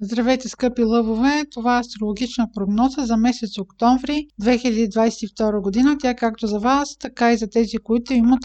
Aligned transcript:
Здравейте, 0.00 0.48
скъпи 0.48 0.84
лъвове! 0.84 1.44
Това 1.50 1.76
е 1.76 1.80
астрологична 1.80 2.46
прогноза 2.54 3.02
за 3.06 3.16
месец 3.16 3.58
октомври 3.58 4.26
2022 4.42 5.62
година. 5.62 5.96
Тя 6.00 6.10
е 6.10 6.16
както 6.16 6.46
за 6.46 6.58
вас, 6.58 6.96
така 7.00 7.32
и 7.32 7.36
за 7.36 7.50
тези, 7.50 7.76
които 7.76 8.14
имат 8.14 8.40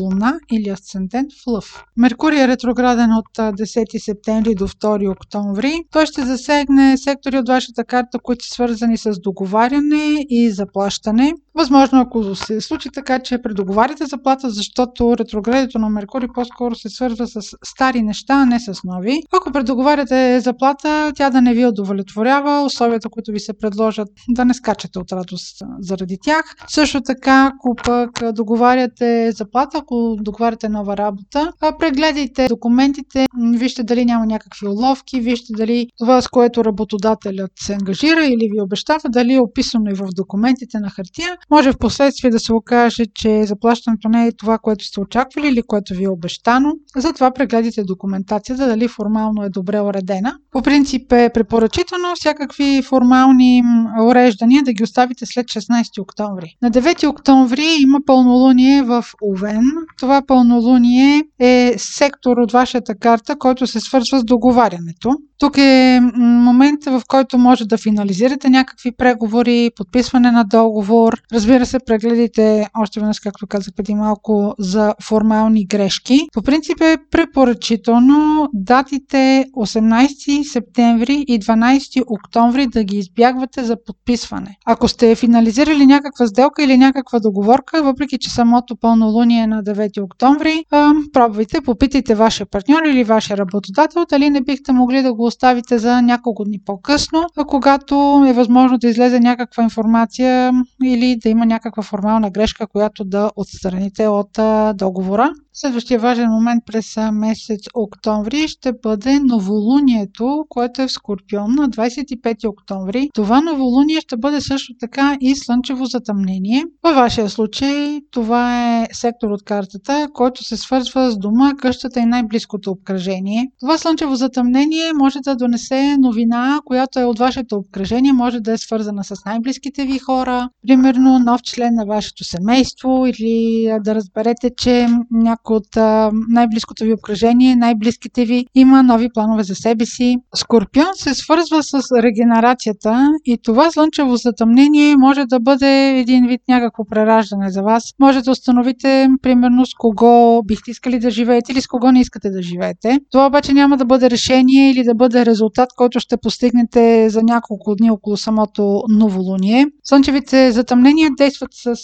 луна 0.00 0.38
или 0.52 0.68
асцендент 0.68 1.32
в 1.32 1.46
лъв. 1.46 1.84
Меркурий 1.96 2.40
е 2.40 2.48
ретрограден 2.48 3.12
от 3.12 3.26
10 3.36 3.98
септември 3.98 4.54
до 4.54 4.68
2 4.68 5.12
октомври. 5.12 5.74
Той 5.92 6.06
ще 6.06 6.26
засегне 6.26 6.96
сектори 6.96 7.38
от 7.38 7.48
вашата 7.48 7.84
карта, 7.84 8.18
които 8.18 8.44
са 8.44 8.54
свързани 8.54 8.96
с 8.96 9.20
договаряне 9.20 10.26
и 10.28 10.50
заплащане. 10.50 11.32
Възможно, 11.54 12.00
ако 12.00 12.34
се 12.34 12.60
случи 12.60 12.88
така, 12.94 13.18
че 13.18 13.42
предоговаряте 13.42 14.06
заплата, 14.06 14.50
защото 14.50 15.16
ретроградито 15.18 15.78
на 15.78 15.88
Меркурий 15.88 16.28
по-скоро 16.34 16.74
се 16.74 16.88
свързва 16.88 17.26
с 17.26 17.40
стари 17.64 18.02
неща, 18.02 18.34
а 18.34 18.46
не 18.46 18.60
с 18.60 18.80
нови. 18.84 19.22
Ако 19.32 19.52
предоговаряте 19.52 20.40
заплата, 20.40 20.97
тя 21.16 21.30
да 21.30 21.40
не 21.40 21.54
ви 21.54 21.66
удовлетворява, 21.66 22.64
условията, 22.64 23.08
които 23.08 23.32
ви 23.32 23.40
се 23.40 23.52
предложат, 23.52 24.08
да 24.28 24.44
не 24.44 24.54
скачате 24.54 24.98
от 24.98 25.12
радост 25.12 25.56
заради 25.80 26.18
тях. 26.22 26.56
Също 26.68 27.00
така, 27.00 27.52
ако 27.54 27.74
пък 27.84 28.32
договаряте 28.32 29.32
заплата, 29.32 29.78
ако 29.78 30.16
договаряте 30.20 30.68
нова 30.68 30.96
работа, 30.96 31.52
прегледайте 31.78 32.46
документите, 32.48 33.26
вижте 33.54 33.82
дали 33.82 34.04
няма 34.04 34.26
някакви 34.26 34.66
уловки, 34.66 35.20
вижте 35.20 35.52
дали 35.56 35.86
това, 35.98 36.22
с 36.22 36.28
което 36.28 36.64
работодателят 36.64 37.50
се 37.60 37.72
ангажира 37.72 38.24
или 38.24 38.50
ви 38.52 38.60
обещава, 38.60 39.00
дали 39.08 39.34
е 39.34 39.40
описано 39.40 39.90
и 39.90 39.94
в 39.94 40.08
документите 40.16 40.80
на 40.80 40.90
хартия, 40.90 41.36
може 41.50 41.72
в 41.72 41.78
последствие 41.78 42.30
да 42.30 42.40
се 42.40 42.52
окаже, 42.52 43.04
че 43.14 43.44
заплащането 43.46 44.08
не 44.08 44.26
е 44.26 44.32
това, 44.32 44.58
което 44.58 44.84
сте 44.84 45.00
очаквали 45.00 45.48
или 45.48 45.62
което 45.62 45.94
ви 45.94 46.04
е 46.04 46.08
обещано. 46.08 46.72
Затова 46.96 47.30
прегледайте 47.30 47.84
документацията, 47.84 48.66
дали 48.66 48.88
формално 48.88 49.42
е 49.42 49.48
добре 49.48 49.80
уредена. 49.80 50.34
По 50.50 50.62
принцип 50.62 50.87
е 50.94 51.30
препоръчително 51.34 52.14
всякакви 52.14 52.82
формални 52.82 53.62
уреждания 54.02 54.62
да 54.62 54.72
ги 54.72 54.82
оставите 54.82 55.26
след 55.26 55.46
16 55.46 56.02
октомври. 56.02 56.56
На 56.62 56.70
9 56.70 57.08
октомври 57.08 57.66
има 57.80 57.98
пълнолуние 58.06 58.82
в 58.82 59.04
Овен. 59.32 59.62
Това 59.98 60.22
пълнолуние 60.26 61.22
е 61.38 61.74
сектор 61.78 62.36
от 62.36 62.52
вашата 62.52 62.94
карта, 62.94 63.36
който 63.38 63.66
се 63.66 63.80
свързва 63.80 64.18
с 64.18 64.24
договарянето. 64.24 65.10
Тук 65.38 65.58
е 65.58 66.00
момент, 66.16 66.84
в 66.84 67.02
който 67.08 67.38
може 67.38 67.64
да 67.64 67.78
финализирате 67.78 68.50
някакви 68.50 68.92
преговори, 68.92 69.70
подписване 69.76 70.30
на 70.30 70.44
договор. 70.44 71.22
Разбира 71.32 71.66
се, 71.66 71.78
прегледите 71.86 72.68
още 72.78 73.00
веднъж, 73.00 73.20
както 73.20 73.46
казах 73.46 73.74
преди 73.76 73.94
малко, 73.94 74.54
за 74.58 74.94
формални 75.02 75.66
грешки. 75.66 76.20
По 76.32 76.42
принцип 76.42 76.80
е 76.80 76.96
препоръчително 77.10 78.48
датите 78.54 79.44
18 79.56 80.42
септември 80.42 81.24
и 81.28 81.40
12 81.40 82.02
октомври 82.06 82.66
да 82.66 82.84
ги 82.84 82.96
избягвате 82.96 83.64
за 83.64 83.76
подписване. 83.86 84.56
Ако 84.66 84.88
сте 84.88 85.14
финализирали 85.14 85.86
някаква 85.86 86.26
сделка 86.26 86.64
или 86.64 86.76
някаква 86.76 87.20
договорка, 87.20 87.82
въпреки 87.82 88.18
че 88.18 88.30
самото 88.30 88.76
пълнолуние 88.76 89.42
е 89.42 89.46
на 89.46 89.62
9 89.64 90.02
октомври, 90.02 90.64
пробвайте, 91.12 91.60
попитайте 91.60 92.14
вашия 92.14 92.46
партньор 92.46 92.82
или 92.86 93.04
вашия 93.04 93.36
работодател 93.36 94.04
дали 94.10 94.30
не 94.30 94.40
бихте 94.40 94.72
могли 94.72 95.02
да 95.02 95.14
го 95.14 95.27
оставите 95.28 95.78
за 95.78 96.02
няколко 96.02 96.44
дни 96.44 96.58
по-късно, 96.64 97.26
когато 97.46 98.24
е 98.28 98.32
възможно 98.32 98.78
да 98.78 98.88
излезе 98.88 99.20
някаква 99.20 99.62
информация 99.62 100.52
или 100.84 101.16
да 101.22 101.28
има 101.28 101.46
някаква 101.46 101.82
формална 101.82 102.30
грешка, 102.30 102.66
която 102.66 103.04
да 103.04 103.30
отстраните 103.36 104.06
от 104.06 104.38
договора. 104.74 105.30
Следващия 105.60 106.00
важен 106.00 106.30
момент 106.30 106.62
през 106.66 106.96
месец 107.12 107.60
октомври 107.74 108.48
ще 108.48 108.72
бъде 108.82 109.20
новолунието, 109.20 110.44
което 110.48 110.82
е 110.82 110.86
в 110.86 110.92
Скорпион 110.92 111.54
на 111.54 111.68
25 111.68 112.48
октомври. 112.48 113.10
Това 113.14 113.40
новолуние 113.40 114.00
ще 114.00 114.16
бъде 114.16 114.40
също 114.40 114.72
така 114.80 115.16
и 115.20 115.36
слънчево 115.36 115.84
затъмнение. 115.84 116.64
Във 116.82 116.94
вашия 116.94 117.28
случай 117.28 118.00
това 118.10 118.76
е 118.76 118.86
сектор 118.92 119.30
от 119.30 119.44
картата, 119.44 120.08
който 120.14 120.44
се 120.44 120.56
свързва 120.56 121.10
с 121.10 121.18
дома, 121.18 121.54
къщата 121.54 122.00
и 122.00 122.06
най-близкото 122.06 122.70
обкръжение. 122.70 123.50
Това 123.60 123.78
слънчево 123.78 124.14
затъмнение 124.14 124.92
може 124.94 125.18
да 125.24 125.36
донесе 125.36 125.96
новина, 125.98 126.60
която 126.64 127.00
е 127.00 127.04
от 127.04 127.18
вашето 127.18 127.56
обкръжение, 127.56 128.12
може 128.12 128.40
да 128.40 128.52
е 128.52 128.58
свързана 128.58 129.04
с 129.04 129.14
най-близките 129.26 129.84
ви 129.84 129.98
хора, 129.98 130.48
примерно 130.66 131.18
нов 131.18 131.42
член 131.42 131.74
на 131.74 131.86
вашето 131.86 132.24
семейство 132.24 133.06
или 133.06 133.68
да 133.84 133.94
разберете, 133.94 134.50
че 134.56 134.86
някой 135.10 135.47
от 135.50 135.76
а, 135.76 136.10
най-близкото 136.28 136.84
ви 136.84 136.92
обкръжение, 136.92 137.56
най-близките 137.56 138.24
ви 138.24 138.46
има 138.54 138.82
нови 138.82 139.08
планове 139.14 139.42
за 139.42 139.54
себе 139.54 139.86
си. 139.86 140.16
Скорпион 140.34 140.86
се 140.94 141.14
свързва 141.14 141.62
с 141.62 141.72
регенерацията 142.02 143.08
и 143.24 143.38
това 143.44 143.70
слънчево 143.70 144.16
затъмнение 144.16 144.96
може 144.96 145.24
да 145.24 145.40
бъде 145.40 145.98
един 145.98 146.26
вид 146.26 146.40
някакво 146.48 146.84
прераждане 146.84 147.50
за 147.50 147.62
вас. 147.62 147.84
Може 148.00 148.22
да 148.22 148.30
установите, 148.30 149.08
примерно, 149.22 149.66
с 149.66 149.74
кого 149.78 150.42
бихте 150.42 150.70
искали 150.70 150.98
да 150.98 151.10
живеете 151.10 151.52
или 151.52 151.60
с 151.60 151.66
кого 151.66 151.92
не 151.92 152.00
искате 152.00 152.30
да 152.30 152.42
живеете. 152.42 152.98
Това 153.10 153.26
обаче 153.26 153.52
няма 153.52 153.76
да 153.76 153.84
бъде 153.84 154.10
решение 154.10 154.70
или 154.70 154.84
да 154.84 154.94
бъде 154.94 155.26
резултат, 155.26 155.68
който 155.76 156.00
ще 156.00 156.16
постигнете 156.16 157.10
за 157.10 157.22
няколко 157.22 157.74
дни 157.74 157.90
около 157.90 158.16
самото 158.16 158.82
новолуние. 158.88 159.66
Слънчевите 159.84 160.52
затъмнения 160.52 161.10
действат 161.18 161.50
с 161.52 161.74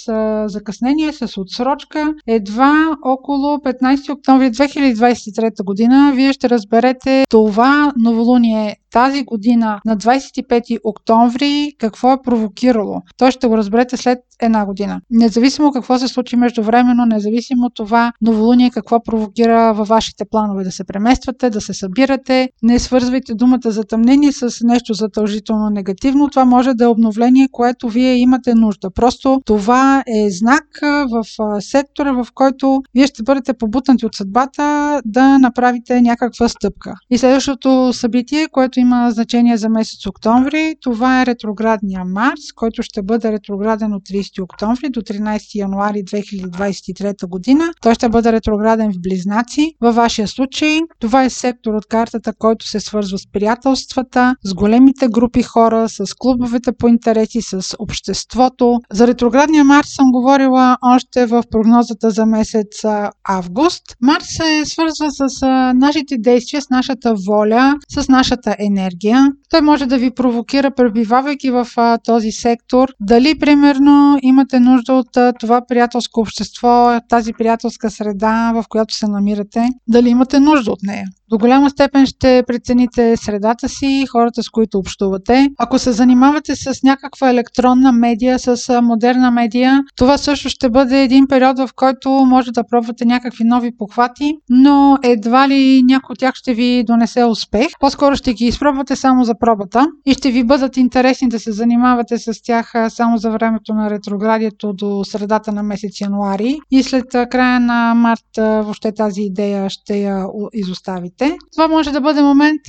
закъснение, 0.49 1.13
с 1.13 1.41
отсрочка, 1.41 2.15
едва 2.27 2.97
около 3.05 3.54
15 3.59 4.13
октомври 4.13 4.51
2023 4.51 5.65
година. 5.65 6.13
Вие 6.15 6.33
ще 6.33 6.51
разберете 6.51 7.25
това 7.29 7.93
новолуние 7.97 8.77
тази 8.95 9.25
година 9.25 9.81
на 9.85 9.97
25 9.97 10.79
октомври 10.85 11.73
какво 11.79 12.13
е 12.13 12.23
провокирало. 12.25 13.01
Той 13.17 13.31
ще 13.31 13.47
го 13.47 13.57
разберете 13.57 13.97
след 13.97 14.19
една 14.43 14.67
година. 14.67 15.01
Независимо 15.11 15.73
какво 15.73 15.99
се 15.99 16.09
случи 16.09 16.37
междувременно, 16.37 17.07
независимо 17.07 17.71
това 17.71 18.13
новолуние 18.23 18.71
какво 18.71 19.03
провокира 19.03 19.75
във 19.75 19.89
вашите 19.89 20.25
планове 20.31 20.65
да 20.65 20.73
се 20.73 20.85
премествате, 20.85 21.51
да 21.51 21.61
се 21.61 21.75
събирате, 21.75 22.49
не 22.63 22.79
свързвайте 22.79 23.35
думата 23.35 23.59
затъмнение 23.65 24.33
с 24.33 24.51
нещо 24.63 24.95
задължително 24.95 25.71
негативно. 25.71 26.29
Това 26.29 26.45
може 26.45 26.75
да 26.75 26.85
е 26.85 26.87
обновление, 26.87 27.49
което 27.53 27.89
вие 27.89 28.15
имате 28.15 28.55
нужда. 28.55 28.91
Просто 28.91 29.41
това 29.45 30.03
е 30.07 30.31
знак 30.31 30.65
в 30.83 31.25
сектора, 31.61 32.13
в 32.13 32.27
който 32.35 32.83
вие 32.95 33.07
ще 33.07 33.23
бъдете 33.23 33.53
побутнати 33.53 34.07
от 34.07 34.15
съдбата 34.15 35.01
да 35.05 35.39
направите 35.39 36.01
някаква 36.01 36.49
стъпка. 36.49 36.93
И 37.11 37.19
следващото 37.19 37.93
събитие, 37.93 38.49
което 38.53 38.81
има 38.85 39.11
значение 39.11 39.57
за 39.57 39.69
месец 39.69 40.07
октомври. 40.07 40.75
Това 40.81 41.23
е 41.23 41.27
ретроградния 41.27 42.05
Марс, 42.05 42.53
който 42.55 42.83
ще 42.83 43.03
бъде 43.03 43.33
ретрограден 43.33 43.93
от 43.95 44.03
30 44.03 44.43
октомври 44.43 44.89
до 44.91 45.01
13 45.01 45.55
януари 45.55 45.99
2023 45.99 47.29
година. 47.29 47.65
Той 47.83 47.95
ще 47.95 48.09
бъде 48.09 48.33
ретрограден 48.33 48.93
в 48.93 49.01
Близнаци. 49.01 49.75
Във 49.81 49.95
вашия 49.95 50.29
случай 50.29 50.81
това 51.01 51.25
е 51.25 51.31
сектор 51.31 51.75
от 51.75 51.87
картата, 51.87 52.33
който 52.39 52.69
се 52.69 52.81
свързва 52.81 53.19
с 53.19 53.27
приятелствата, 53.33 54.35
с 54.45 54.55
големите 54.55 55.09
групи 55.09 55.43
хора, 55.43 55.89
с 55.89 56.05
клубовете 56.19 56.73
по 56.73 56.89
интереси, 56.89 57.43
с 57.43 57.77
обществото. 57.79 58.81
За 58.93 59.07
ретроградния 59.07 59.65
Марс 59.65 59.89
съм 59.89 60.11
говорила 60.13 60.77
още 60.83 61.27
в 61.27 61.43
прогнозата 61.51 62.11
за 62.11 62.27
месец 62.27 62.85
август. 63.29 63.83
Марс 64.03 64.27
се 64.29 64.63
свързва 64.65 65.11
с 65.11 65.47
нашите 65.75 66.19
действия, 66.19 66.63
с 66.63 66.71
нашата 66.71 67.15
воля, 67.27 67.75
с 67.89 68.09
нашата 68.09 68.57
енергия 68.59 68.74
енергия. 68.75 69.33
Той 69.51 69.61
може 69.61 69.87
да 69.87 69.99
ви 69.99 70.11
провокира, 70.11 70.71
пребивавайки 70.71 71.51
в 71.51 71.67
а, 71.77 71.99
този 71.99 72.31
сектор, 72.31 72.89
дали 73.01 73.39
примерно 73.39 74.19
имате 74.23 74.61
нужда 74.61 74.93
от 74.93 75.17
а, 75.17 75.33
това 75.41 75.61
приятелско 75.69 76.21
общество, 76.21 77.01
тази 77.09 77.33
приятелска 77.33 77.91
среда, 77.91 78.53
в 78.55 78.65
която 78.69 78.95
се 78.95 79.07
намирате, 79.07 79.69
дали 79.89 80.09
имате 80.09 80.41
нужда 80.41 80.73
от 80.73 80.83
нея. 80.83 81.05
До 81.31 81.39
голяма 81.39 81.71
степен 81.71 82.07
ще 82.07 82.43
прецените 82.47 83.17
средата 83.17 83.69
си, 83.69 84.07
хората 84.13 84.43
с 84.43 84.51
които 84.51 84.79
общувате. 84.79 85.49
Ако 85.59 85.79
се 85.79 85.93
занимавате 85.93 86.57
с 86.57 86.83
някаква 86.83 87.31
електронна 87.31 87.93
медия, 87.93 88.39
с 88.39 88.83
модерна 88.83 89.31
медия, 89.31 89.81
това 89.97 90.19
също 90.19 90.49
ще 90.49 90.71
бъде 90.71 91.03
един 91.03 91.27
период, 91.27 91.59
в 91.59 91.69
който 91.77 92.11
може 92.11 92.53
да 92.53 92.65
пробвате 92.71 93.05
някакви 93.05 93.45
нови 93.45 93.77
похвати, 93.79 94.33
но 94.51 94.99
едва 95.03 95.49
ли 95.49 95.83
някой 95.83 96.13
от 96.13 96.19
тях 96.19 96.35
ще 96.35 96.55
ви 96.55 96.85
донесе 96.87 97.25
успех. 97.25 97.67
По-скоро 97.81 98.17
ще 98.17 98.35
ги 98.35 98.47
изпробвате 98.65 98.97
само 98.97 99.25
за 99.25 99.35
пробата 99.39 99.87
и 100.07 100.13
ще 100.13 100.31
ви 100.31 100.45
бъдат 100.45 100.77
интересни 100.77 101.29
да 101.29 101.41
се 101.41 101.53
занимавате 101.53 102.19
с 102.19 102.43
тях 102.45 102.73
само 102.89 103.19
за 103.19 103.31
времето 103.31 103.75
на 103.75 103.91
ретроградието 103.91 104.73
до 104.73 105.05
средата 105.05 105.53
на 105.53 105.63
месец 105.63 106.01
януари 106.01 106.59
и 106.71 106.83
след 106.83 107.05
края 107.31 107.61
на 107.61 107.95
март 107.95 108.37
въобще 108.37 108.93
тази 108.93 109.23
идея 109.23 109.71
ще 109.71 109.99
я 109.99 110.27
изоставите 110.53 111.37
това 111.53 111.69
може 111.69 111.93
да 111.93 112.01
бъде 112.01 112.23
момент 112.23 112.61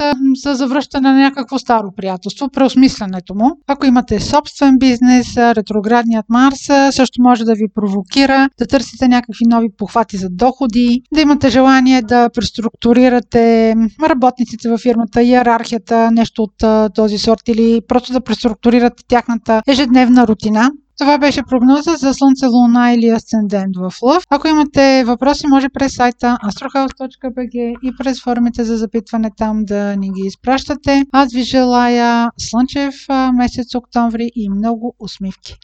за 0.44 0.54
завръщане 0.54 1.12
на 1.12 1.20
някакво 1.20 1.60
старо 1.60 1.88
приятелство, 1.98 2.50
преосмисленето 2.50 3.36
му. 3.36 3.52
Ако 3.68 3.86
имате 3.86 4.20
собствен 4.20 4.78
бизнес, 4.78 5.38
ретроградният 5.38 6.26
Марс 6.30 6.66
също 6.92 7.22
може 7.22 7.44
да 7.44 7.54
ви 7.54 7.66
провокира 7.76 8.50
да 8.60 8.68
търсите 8.68 9.08
някакви 9.08 9.46
нови 9.48 9.68
похвати 9.78 10.18
за 10.18 10.30
доходи, 10.30 11.02
да 11.14 11.22
имате 11.22 11.50
желание 11.50 12.02
да 12.02 12.30
преструктурирате 12.30 13.76
работниците 14.10 14.70
във 14.70 14.82
фирмата, 14.82 15.24
иерархията 15.24 15.75
професията, 15.76 16.12
нещо 16.12 16.44
от 16.44 16.94
този 16.94 17.18
сорт 17.18 17.42
или 17.48 17.82
просто 17.88 18.14
да 18.14 18.22
преструктурирате 18.22 19.04
тяхната 19.08 19.62
ежедневна 19.68 20.28
рутина. 20.28 20.72
Това 21.00 21.18
беше 21.18 21.42
прогноза 21.50 21.96
за 21.96 22.14
Слънце, 22.14 22.46
Луна 22.46 22.94
или 22.94 23.10
Асцендент 23.10 23.76
в 23.78 23.94
Лъв. 24.02 24.24
Ако 24.30 24.48
имате 24.48 25.04
въпроси, 25.06 25.48
може 25.48 25.70
през 25.70 25.96
сайта 25.96 26.38
astrohouse.bg 26.44 27.74
и 27.84 27.92
през 27.98 28.24
формите 28.24 28.64
за 28.64 28.78
запитване 28.78 29.32
там 29.38 29.66
да 29.66 29.96
ни 29.96 30.12
ги 30.12 30.28
изпращате. 30.28 31.06
Аз 31.12 31.34
ви 31.34 31.44
желая 31.44 32.30
слънчев 32.38 32.96
месец 33.34 33.76
октомври 33.76 34.32
и 34.36 34.50
много 34.50 34.96
усмивки! 35.00 35.58